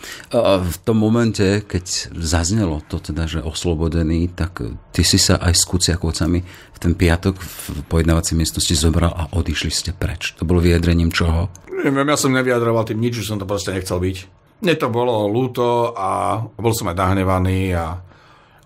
[0.62, 4.62] V tom momente, keď zaznelo to teda, že oslobodený, tak
[4.94, 9.72] ty si sa aj s Kuciakovcami v ten piatok v pojednávacej miestnosti zobral a odišli
[9.72, 10.36] ste preč.
[10.36, 11.48] To bolo vyjadrením čoho?
[11.72, 14.16] Neviem, ja som nevyjadroval tým nič, už som to proste nechcel byť.
[14.60, 18.00] Mne to bolo ľúto a bol som aj nahnevaný a,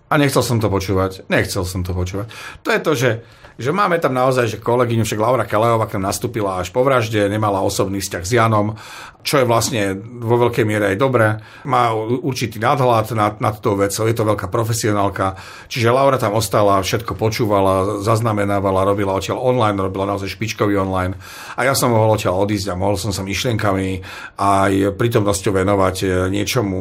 [0.07, 1.27] a nechcel som to počúvať.
[1.27, 2.27] Nechcel som to počúvať.
[2.63, 3.11] To je to, že
[3.61, 7.61] že máme tam naozaj, že kolegyňu, však Laura Kaleová k nastúpila až po vražde, nemala
[7.61, 8.73] osobný vzťah s Janom,
[9.21, 11.37] čo je vlastne vo veľkej miere aj dobré.
[11.69, 15.37] Má určitý nadhľad nad, nad tou vecou, je to veľká profesionálka.
[15.69, 21.17] Čiže Laura tam ostala, všetko počúvala, zaznamenávala, robila odtiaľ online, robila naozaj špičkový online.
[21.53, 24.01] A ja som mohol odtiaľ odísť a mohol som sa myšlienkami
[24.41, 26.79] aj prítomnosťou venovať e, niečomu,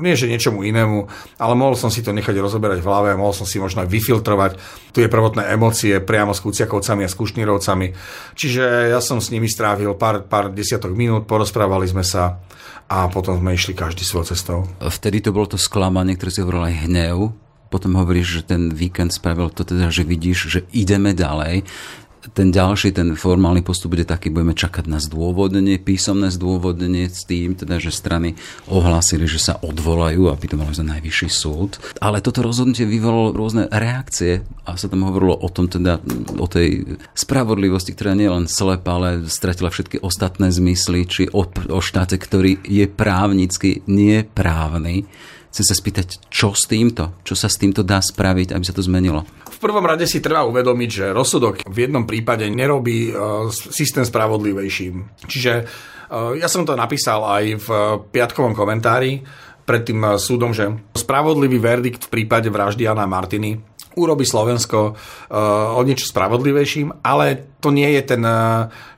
[0.00, 0.98] nie že niečomu inému,
[1.36, 4.52] ale mohol som si to nechať rozoberať v hlave, mohol som si možno aj vyfiltrovať
[4.96, 7.18] tie prvotné emócie priamo s Kuciakovcami a s.
[8.34, 11.28] Čiže ja som s nimi strávil pár, pár desiatok minút,
[11.74, 12.38] porozprávali sme sa
[12.86, 14.58] a potom sme išli každý svojou cestou.
[14.78, 17.34] Vtedy to bolo to sklamanie, ktoré si hovoril aj hnev,
[17.66, 21.66] potom hovoríš, že ten víkend spravil to teda, že vidíš, že ideme ďalej
[22.32, 27.52] ten ďalší, ten formálny postup bude taký, budeme čakať na zdôvodnenie, písomné zdôvodnenie s tým,
[27.52, 28.38] teda, že strany
[28.70, 31.82] ohlásili, že sa odvolajú, to malo za najvyšší súd.
[31.98, 35.98] Ale toto rozhodnutie vyvolalo rôzne reakcie a sa tam hovorilo o tom, teda,
[36.38, 41.80] o tej spravodlivosti, ktorá nie len slepá, ale stratila všetky ostatné zmysly, či o, o
[41.82, 45.10] štáte, ktorý je právnicky neprávny.
[45.54, 47.14] Chcem sa spýtať, čo s týmto?
[47.22, 49.22] Čo sa s týmto dá spraviť, aby sa to zmenilo?
[49.46, 55.22] V prvom rade si treba uvedomiť, že rozsudok v jednom prípade nerobí uh, systém spravodlivejším.
[55.30, 57.68] Čiže uh, ja som to napísal aj v
[58.10, 59.22] piatkovom komentári
[59.62, 63.62] pred tým uh, súdom, že spravodlivý verdikt v prípade vraždy Jana Martiny
[63.94, 64.98] urobí Slovensko
[65.78, 68.26] o niečo spravodlivejším, ale to nie je ten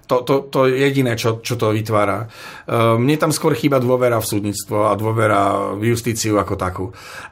[0.06, 2.30] to, to, to je jediné, čo, čo to vytvára.
[2.70, 6.84] Ehm, mne tam skôr chýba dôvera v súdnictvo a dôvera v justíciu ako takú.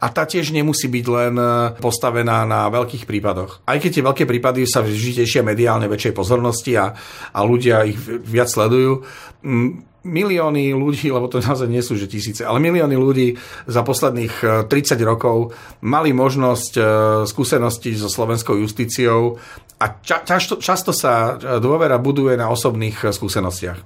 [0.03, 1.47] A tá tiež nemusí byť len e,
[1.79, 3.63] postavená na veľkých prípadoch.
[3.65, 6.93] Aj keď tie veľké prípady sa vždy tešia mediálne väčšej pozornosti a,
[7.31, 9.07] a ľudia ich viac sledujú,
[10.05, 14.71] milióny ľudí, lebo to naozaj nie sú že tisíce, ale milióny ľudí za posledných 30
[14.71, 16.83] e, rokov mali možnosť e,
[17.25, 19.41] skúsenosti so slovenskou justíciou
[19.81, 23.79] a ča, často, často sa dôvera buduje na osobných skúsenostiach.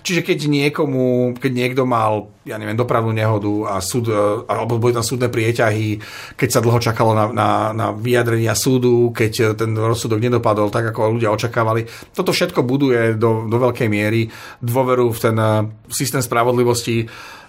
[0.00, 4.08] Čiže keď niekomu, keď niekto mal, ja neviem, dopravnú nehodu a súd,
[4.48, 6.00] alebo boli tam súdne prieťahy,
[6.36, 11.20] keď sa dlho čakalo na, na, na vyjadrenia súdu, keď ten rozsudok nedopadol tak, ako
[11.20, 11.84] ľudia očakávali.
[12.16, 14.32] Toto všetko buduje do, do veľkej miery
[14.64, 15.36] dôveru v ten
[15.90, 17.08] systém spravodlivosti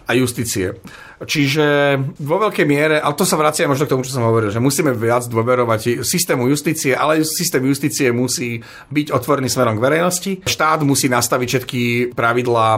[0.09, 0.73] a justície.
[1.21, 4.57] Čiže vo veľkej miere, ale to sa vracia možno k tomu, čo som hovoril, že
[4.57, 10.31] musíme viac dôverovať systému justície, ale systém justície musí byť otvorený smerom k verejnosti.
[10.43, 11.81] Štát musí nastaviť všetky
[12.17, 12.69] pravidlá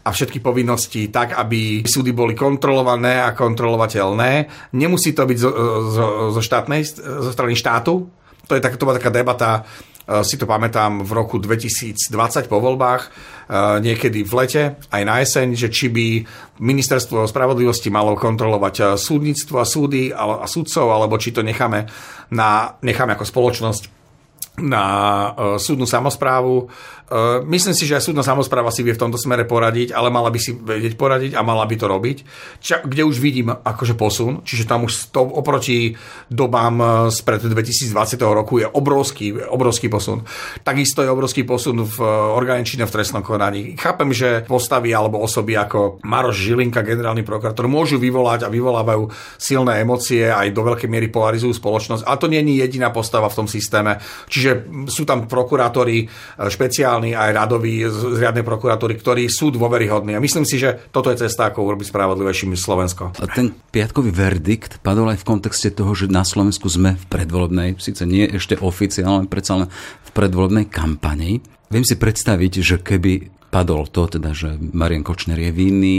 [0.00, 4.48] a všetky povinnosti tak, aby súdy boli kontrolované a kontrolovateľné.
[4.72, 5.50] Nemusí to byť zo,
[5.92, 8.08] zo, zo, štátnej, zo strany štátu.
[8.48, 9.68] To je tak, to bola taká debata
[10.22, 15.54] si to pamätám v roku 2020 po voľbách, eh, niekedy v lete, aj na jeseň,
[15.54, 16.06] že či by
[16.58, 21.86] ministerstvo spravodlivosti malo kontrolovať eh, súdnictvo a súdy a, súdcov, alebo či to necháme,
[22.34, 24.02] na, necháme ako spoločnosť
[24.60, 24.84] na
[25.56, 26.68] súdnu samozprávu.
[27.10, 30.30] Uh, myslím si, že aj súdna samozpráva si vie v tomto smere poradiť, ale mala
[30.30, 32.18] by si vedieť poradiť a mala by to robiť.
[32.62, 35.98] Ča, kde už vidím akože posun, čiže tam už to oproti
[36.30, 37.90] dobám uh, spred 2020
[38.30, 40.22] roku je obrovský, obrovský posun.
[40.62, 43.74] Takisto je obrovský posun v uh, orgáne v trestnom konaní.
[43.74, 49.82] Chápem, že postavy alebo osoby ako Maroš Žilinka, generálny prokurátor, môžu vyvolať a vyvolávajú silné
[49.82, 53.48] emócie, aj do veľkej miery polarizujú spoločnosť, ale to nie je jediná postava v tom
[53.50, 53.98] systéme.
[54.30, 56.06] Čiže sú tam prokurátori e,
[57.00, 60.12] špeciálni aj radoví z riadnej prokuratúry, ktorí sú dôveryhodní.
[60.14, 63.16] A myslím si, že toto je cesta, ako urobiť spravodlivejším Slovensko.
[63.16, 67.80] A ten piatkový verdikt padol aj v kontexte toho, že na Slovensku sme v predvolebnej,
[67.80, 69.68] síce nie ešte oficiálne, predsa len
[70.04, 71.40] v predvolebnej kampani.
[71.72, 75.98] Viem si predstaviť, že keby padol to, teda, že Marian Kočner je vinný,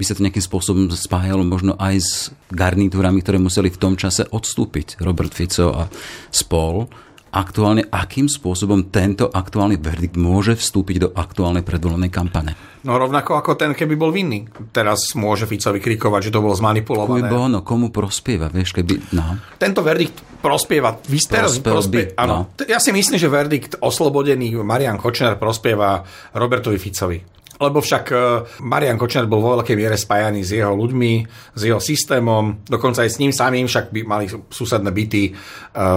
[0.00, 2.12] by sa to nejakým spôsobom spájalo možno aj s
[2.48, 4.96] garnitúrami, ktoré museli v tom čase odstúpiť.
[5.04, 5.92] Robert Fico a
[6.32, 6.88] spol
[7.30, 12.52] aktuálne, akým spôsobom tento aktuálny verdikt môže vstúpiť do aktuálnej predvolenej kampane.
[12.80, 14.48] No rovnako ako ten, keby bol vinný.
[14.72, 17.28] Teraz môže Fico vykrikovať, že to bolo zmanipulované.
[17.28, 19.12] Keby no, komu prospieva, vieš, keby...
[19.12, 19.36] No.
[19.60, 20.96] Tento verdikt prospieva...
[20.96, 22.48] Vy teraz prospie, by, áno.
[22.56, 22.64] No.
[22.64, 26.00] Ja si myslím, že verdikt oslobodený Marian Kočner prospieva
[26.32, 27.39] Robertovi Ficovi.
[27.60, 28.16] Lebo však e,
[28.64, 31.12] Marian Kočner bol vo veľkej miere spájaný s jeho ľuďmi,
[31.52, 35.32] s jeho systémom, dokonca aj s ním samým, však by mali susedné byty, e,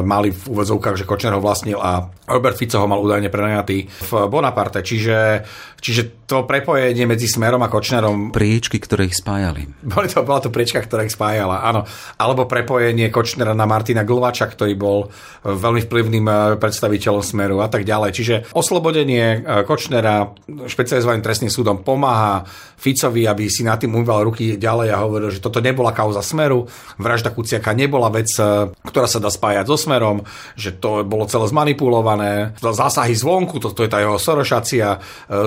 [0.03, 4.11] mali v úvodzovkách, že Kočner ho vlastnil a Robert Fico ho mal údajne prenajatý v
[4.27, 4.83] Bonaparte.
[4.83, 5.43] Čiže,
[5.79, 8.35] čiže to prepojenie medzi Smerom a Kočnerom...
[8.35, 9.67] Priečky, ktoré ich spájali.
[9.83, 11.87] Boli to, bola to priečka, ktorá ich spájala, áno.
[12.19, 15.07] Alebo prepojenie Kočnera na Martina Glvača, ktorý bol
[15.47, 18.11] veľmi vplyvným e, predstaviteľom Smeru a tak ďalej.
[18.11, 20.31] Čiže oslobodenie Kočnera,
[20.67, 22.41] špecializovaný trestný súdom pomáha
[22.83, 26.67] Ficovi, aby si na tým umýval ruky ďalej a hovoril, že toto nebola kauza Smeru,
[26.99, 30.27] vražda Kuciaka nebola vec, e, ktorá sa dá spájať so Smerom,
[30.59, 34.99] že to bolo celé zmanipulované, zásahy zvonku, toto je tá jeho sorošacia e,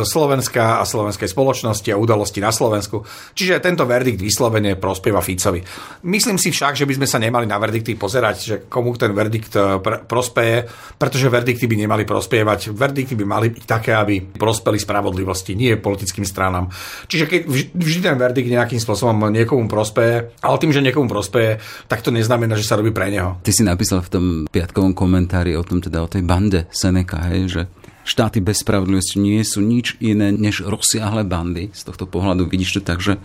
[0.09, 3.05] Slovenska a slovenskej spoločnosti a udalosti na Slovensku.
[3.37, 5.61] Čiže tento verdikt vyslovene prospieva Ficovi.
[6.09, 9.53] Myslím si však, že by sme sa nemali na verdikty pozerať, že komu ten verdikt
[9.53, 10.65] e, pr- prospeje,
[10.97, 12.73] pretože verdikty by nemali prospievať.
[12.73, 16.69] Verdikty by mali byť také, aby prospeli spravodlivosti, nie politickým stranám.
[17.09, 17.41] Čiže keď
[17.73, 22.55] vždy ten verdikt nejakým spôsobom niekomu prospeje, ale tým, že niekomu prospeje, tak to neznamená,
[22.55, 23.41] že sa robí pre neho.
[23.41, 27.49] Ty si napísal v tom piatkovom komentári o tom teda o tej bande Seneca, hej,
[27.49, 27.63] že
[28.07, 31.75] štáty bez spravodlivosti nie sú nič iné než rozsiahle bandy.
[31.75, 33.19] Z tohto pohľadu vidíš to tak, že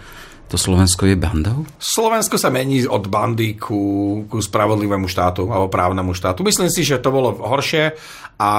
[0.51, 1.63] to Slovensko je bandou?
[1.79, 6.43] Slovensko sa mení od bandy ku, ku spravodlivému štátu alebo právnemu štátu.
[6.43, 7.95] Myslím si, že to bolo horšie
[8.35, 8.51] a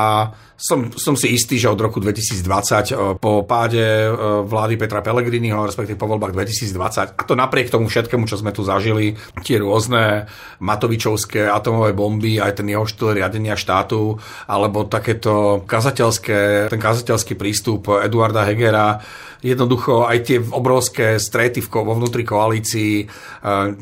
[0.62, 4.10] som, som si istý, že od roku 2020 e, po páde e,
[4.46, 8.62] vlády Petra Pellegriniho, respektíve po voľbách 2020, a to napriek tomu všetkému, čo sme tu
[8.62, 10.30] zažili, tie rôzne
[10.62, 17.90] Matovičovské atomové bomby, aj ten jeho štýl riadenia štátu, alebo takéto kazateľské, ten kazateľský prístup
[17.98, 19.02] Eduarda Hegera,
[19.42, 23.04] jednoducho aj tie obrovské strety vo vnútri koalícii, e,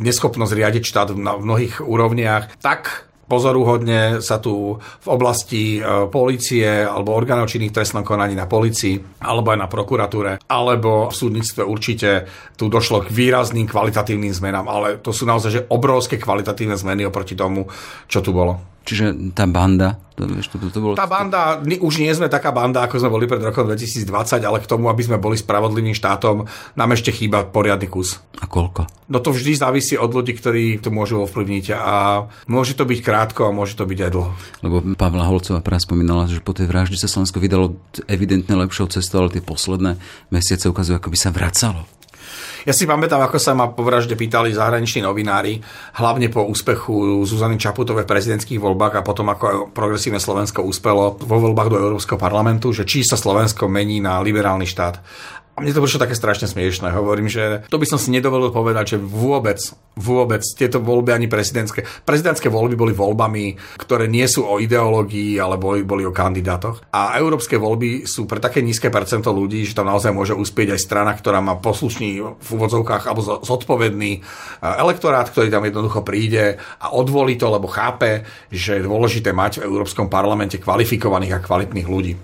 [0.00, 7.14] neschopnosť riadiť štát na mnohých úrovniach, tak pozoruhodne sa tu v oblasti e, policie alebo
[7.14, 12.26] orgánov činných trestnom konaní na policii alebo aj na prokuratúre alebo v súdnictve určite
[12.58, 17.38] tu došlo k výrazným kvalitatívnym zmenám, ale to sú naozaj že obrovské kvalitatívne zmeny oproti
[17.38, 17.70] tomu,
[18.10, 18.69] čo tu bolo.
[18.84, 20.92] Čiže tá banda, to, vieš, to, to, to bolo...
[20.96, 24.68] Tá banda, už nie sme taká banda, ako sme boli pred rokom 2020, ale k
[24.68, 26.44] tomu, aby sme boli spravodlivým štátom,
[26.76, 28.20] nám ešte chýba poriadny kus.
[28.40, 28.88] A koľko?
[29.08, 33.48] No to vždy závisí od ľudí, ktorí to môžu ovplyvniť a môže to byť krátko
[33.48, 34.32] a môže to byť aj dlho.
[34.64, 37.76] Lebo Pavla Holcová práve spomínala, že po tej vražde sa Slovensko vydalo
[38.08, 39.96] evidentne lepšou cestou, ale tie posledné
[40.32, 41.84] mesiace ukazujú, ako by sa vracalo.
[42.68, 45.60] Ja si pamätám, ako sa ma po vražde pýtali zahraniční novinári,
[45.96, 51.36] hlavne po úspechu Zuzany Čaputovej v prezidentských voľbách a potom ako progresívne Slovensko úspelo vo
[51.40, 55.00] voľbách do Európskeho parlamentu, že či sa Slovensko mení na liberálny štát.
[55.58, 56.94] A mne to prišlo také strašne smiešné.
[56.94, 59.58] Hovorím, že to by som si nedovolil povedať, že vôbec,
[59.98, 61.84] vôbec tieto voľby ani prezidentské.
[62.06, 66.86] Prezidentské voľby boli voľbami, ktoré nie sú o ideológii, ale boli, boli o kandidátoch.
[66.94, 70.80] A európske voľby sú pre také nízke percento ľudí, že tam naozaj môže uspieť aj
[70.80, 74.20] strana, ktorá má poslušný v úvodzovkách alebo zodpovedný e,
[74.62, 79.68] elektorát, ktorý tam jednoducho príde a odvolí to, lebo chápe, že je dôležité mať v
[79.68, 82.14] Európskom parlamente kvalifikovaných a kvalitných ľudí.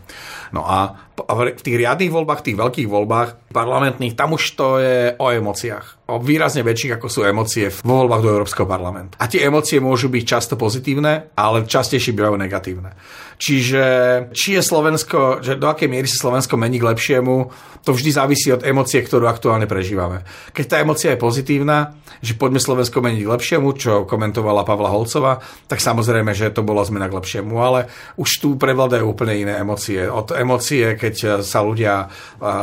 [0.52, 5.26] No a v tých riadnych voľbách, tých veľkých voľbách parlamentných, tam už to je o
[5.32, 5.95] emóciách.
[6.06, 9.18] Výrazne väčších, ako sú emócie vo voľbách do Európskeho parlamentu.
[9.18, 12.94] A tie emócie môžu byť často pozitívne, ale častejšie bývajú negatívne.
[13.36, 13.82] Čiže
[14.30, 17.50] či je Slovensko, že do akej miery sa Slovensko mení k lepšiemu,
[17.84, 20.26] to vždy závisí od emócie, ktorú aktuálne prežívame.
[20.54, 25.38] Keď tá emócia je pozitívna, že poďme Slovensko meniť k lepšiemu, čo komentovala Pavla Holcova,
[25.68, 30.02] tak samozrejme, že to bola zmena k lepšiemu, ale už tu prevládajú úplne iné emócie.
[30.08, 32.08] Od emócie, keď sa ľudia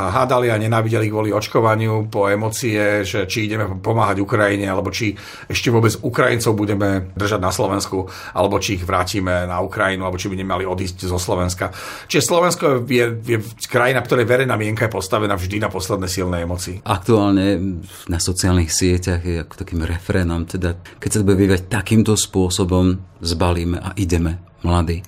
[0.10, 5.17] hádali a nenávideli kvôli očkovaniu, po emócie, že či ideme pomáhať Ukrajine, alebo či
[5.50, 8.06] ešte vôbec Ukrajincov budeme držať na Slovensku,
[8.38, 11.74] alebo či ich vrátime na Ukrajinu, alebo či by nemali odísť zo Slovenska.
[12.06, 16.86] Čiže Slovensko je, je krajina, ktorej verejná mienka je postavená vždy na posledné silné emócii.
[16.86, 22.13] Aktuálne na sociálnych sieťach je ako takým refrénom, teda keď sa to bude vyvíjať takýmto
[22.13, 25.02] spôsobom, zbalíme a ideme, mladí.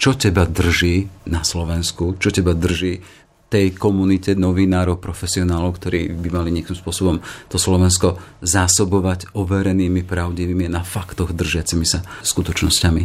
[0.00, 2.16] Čo teba drží na Slovensku?
[2.16, 3.04] Čo teba drží
[3.50, 7.18] tej komunite novinárov, profesionálov, ktorí by mali nejakým spôsobom
[7.50, 8.14] to Slovensko
[8.46, 13.02] zásobovať overenými, pravdivými, na faktoch držiacimi sa skutočnosťami?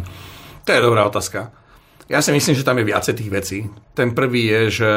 [0.65, 1.49] To je dobrá otázka.
[2.05, 3.57] Ja si myslím, že tam je viacej tých vecí.
[3.97, 4.91] Ten prvý je, že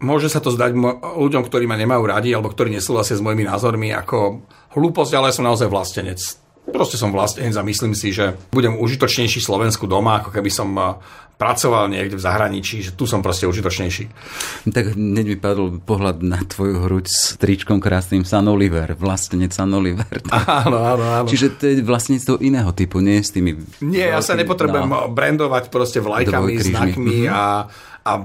[0.00, 3.92] môže sa to zdať ľuďom, ktorí ma nemajú radi alebo ktorí nesúhlasia s mojimi názormi
[3.92, 4.40] ako
[4.72, 6.43] hlúposť, ale som naozaj vlastenec.
[6.64, 10.72] Proste som vlastenec a myslím si, že budem užitočnejší Slovensku doma, ako keby som
[11.34, 14.04] pracoval niekde v zahraničí, že tu som proste užitočnejší.
[14.70, 19.74] Tak hneď mi padol pohľad na tvoju hruď s tričkom krásnym San Oliver, vlastenec San
[19.74, 20.22] Oliver.
[20.64, 21.28] Áno, áno, áno.
[21.28, 23.58] Čiže to je vlastníctvo iného typu, nie s tými...
[23.82, 27.34] Nie, ja sa nepotrebujem no, brandovať proste vlajkami, znakmi mm-hmm.
[27.34, 27.42] a
[28.04, 28.20] a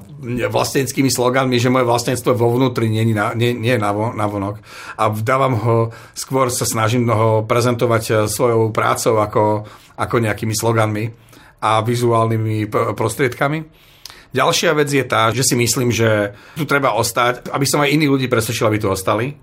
[0.52, 4.60] vlasteneckými sloganmi, že moje vlastníctvo vo vnútri nie, na, nie, nie na, na vonok.
[5.00, 5.78] A dávam ho,
[6.12, 9.64] skôr sa snažím ho prezentovať eh, svojou prácou ako,
[9.96, 11.16] ako nejakými sloganmi
[11.64, 13.88] a vizuálnymi prostriedkami.
[14.30, 18.06] Ďalšia vec je tá, že si myslím, že tu treba ostať, aby som aj iní
[18.06, 19.34] ľudí presvedčil, aby tu ostali.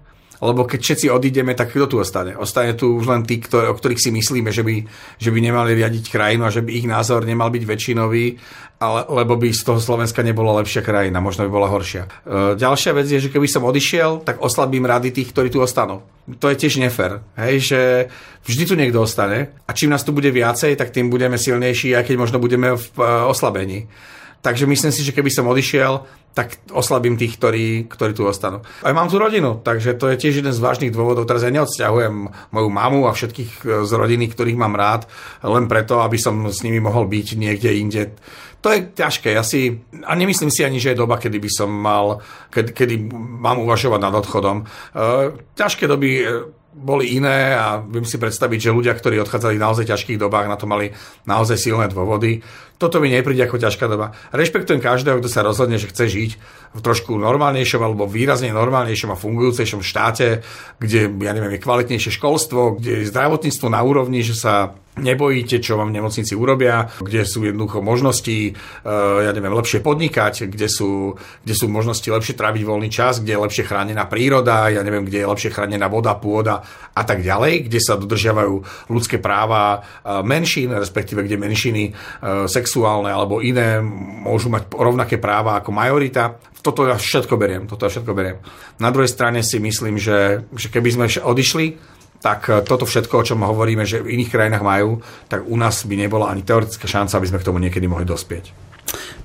[0.40, 2.37] Lebo keď všetci odídeme, tak kto tu ostane?
[2.37, 4.77] Ostane tu už len tí, ktorý, o ktorých si myslíme, že by,
[5.16, 8.25] že by nemali riadiť krajinu a že by ich názor nemal byť väčšinový,
[8.77, 12.05] ale, lebo by z toho Slovenska nebola lepšia krajina, možno by bola horšia.
[12.05, 12.09] E,
[12.61, 16.05] ďalšia vec je, že keby som odišiel, tak oslabím rady tých, ktorí tu ostanú.
[16.29, 17.25] To je tiež nefer.
[17.40, 17.81] Hej, že
[18.44, 22.05] vždy tu niekto ostane a čím nás tu bude viacej, tak tým budeme silnejší, aj
[22.05, 23.88] keď možno budeme v e, oslabení.
[24.46, 28.62] Takže myslím si, že keby som odišiel, tak oslabím tých, ktorí, ktorí tu ostanú.
[28.87, 31.26] Aj mám tu rodinu, takže to je tiež jeden z vážnych dôvodov.
[31.26, 32.14] Teraz ja neodsťahujem
[32.54, 35.11] moju mamu a všetkých e, z rodiny, ktorých mám rád,
[35.42, 38.02] len preto, aby som s nimi mohol byť niekde inde.
[38.62, 39.35] To je ťažké.
[39.35, 42.22] Ja si, a nemyslím si ani, že je doba, kedy by som mal,
[42.54, 42.94] kedy, kedy
[43.42, 44.62] mám uvažovať nad odchodom.
[44.62, 44.64] E,
[45.59, 46.24] ťažké doby e,
[46.77, 50.61] boli iné a viem si predstaviť, že ľudia, ktorí odchádzali v naozaj ťažkých dobách, na
[50.61, 50.93] to mali
[51.25, 52.45] naozaj silné dôvody.
[52.77, 54.12] Toto mi nepríde ako ťažká doba.
[54.37, 56.31] Rešpektujem každého, kto sa rozhodne, že chce žiť
[56.77, 60.45] v trošku normálnejšom alebo výrazne normálnejšom a fungujúcejšom štáte,
[60.77, 65.76] kde, ja neviem, je kvalitnejšie školstvo, kde je zdravotníctvo na úrovni, že sa nebojíte, čo
[65.76, 71.20] vám v nemocnici urobia, kde sú jednoducho možnosti, eh, ja neviem, lepšie podnikať, kde sú,
[71.44, 75.22] kde sú možnosti lepšie tráviť voľný čas, kde je lepšie chránená príroda, ja neviem, kde
[75.24, 76.64] je lepšie chránená voda, pôda
[76.96, 83.12] a tak ďalej, kde sa dodržiavajú ľudské práva eh, menšín, respektíve kde menšiny eh, sexuálne
[83.12, 83.85] alebo iné
[84.24, 86.40] môžu mať rovnaké práva ako majorita.
[86.64, 88.42] Toto ja všetko beriem, toto ja všetko beriem.
[88.82, 93.26] Na druhej strane si myslím, že, že keby sme odišli, tak e, toto všetko, o
[93.26, 97.16] čom hovoríme, že v iných krajinách majú, tak u nás by nebola ani teoretická šanca,
[97.18, 98.66] aby sme k tomu niekedy mohli dospieť.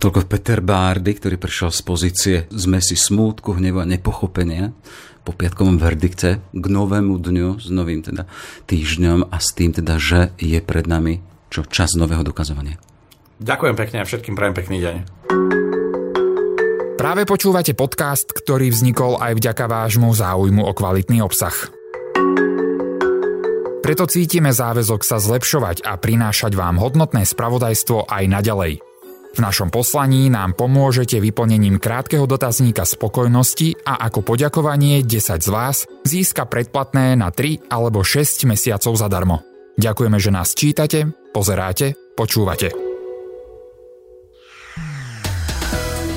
[0.01, 4.73] Toľko Peter Bárdy, ktorý prišiel z pozície zmesi smútku, hnevu a nepochopenia
[5.21, 8.25] po piatkovom verdikte k novému dňu, s novým teda
[8.65, 12.79] týždňom a s tým teda, že je pred nami čo čas nového dokazovania.
[13.43, 14.95] Ďakujem pekne a všetkým prajem pekný deň.
[16.95, 21.80] Práve počúvate podcast, ktorý vznikol aj vďaka vášmu záujmu o kvalitný obsah.
[23.91, 28.79] Preto cítime záväzok sa zlepšovať a prinášať vám hodnotné spravodajstvo aj naďalej.
[29.35, 35.91] V našom poslaní nám pomôžete vyplnením krátkeho dotazníka spokojnosti a ako poďakovanie 10 z vás
[36.07, 39.43] získa predplatné na 3 alebo 6 mesiacov zadarmo.
[39.75, 42.71] Ďakujeme, že nás čítate, pozeráte, počúvate.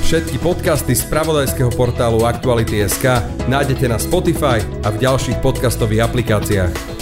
[0.06, 3.18] Všetky podcasty z pravodajského portálu Aktuality.sk
[3.50, 6.93] nájdete na Spotify a v ďalších podcastových aplikáciách.